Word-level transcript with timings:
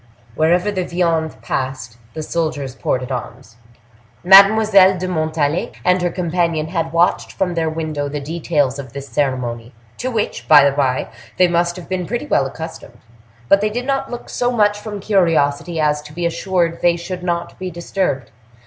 Wherever 0.33 0.71
the 0.71 0.83
viande 0.83 1.39
passed, 1.43 1.97
the 2.15 2.23
soldiers 2.23 2.73
ported 2.73 3.11
arms. 3.11 3.57
Mademoiselle 4.23 4.97
de 4.97 5.07
Montalais 5.07 5.73
and 5.85 6.01
her 6.01 6.09
companion 6.09 6.69
had 6.69 6.91
watched 6.91 7.31
from 7.31 7.53
their 7.53 7.69
window 7.69 8.09
the 8.09 8.19
details 8.19 8.79
of 8.79 8.93
this 8.93 9.07
ceremony, 9.07 9.75
to 9.99 10.09
which, 10.09 10.47
by 10.47 10.65
the 10.67 10.75
bye, 10.75 11.09
they 11.37 11.47
must 11.47 11.75
have 11.75 11.87
been 11.87 12.07
pretty 12.07 12.25
well 12.25 12.47
accustomed. 12.47 12.97
But 13.47 13.61
they 13.61 13.69
did 13.69 13.85
not 13.85 14.09
look 14.09 14.27
so 14.27 14.49
much 14.51 14.79
from 14.79 15.01
curiosity 15.01 15.79
as 15.79 16.01
to 16.01 16.13
be 16.13 16.25
assured 16.25 16.81
they 16.81 16.97
should 16.97 17.21
not 17.21 17.59
be 17.59 17.69
disturbed. 17.69 18.31